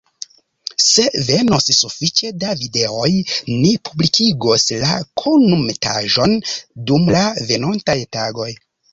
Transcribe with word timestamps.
Se 0.83 1.03
venos 1.25 1.65
sufiĉe 1.79 2.29
da 2.43 2.53
videoj, 2.61 3.09
ni 3.65 3.73
publikigos 3.89 4.65
la 4.85 4.95
kunmetaĵon 5.23 6.33
dum 6.91 7.05
la 7.17 7.21
venontaj 7.53 7.97
tagoj. 8.19 8.49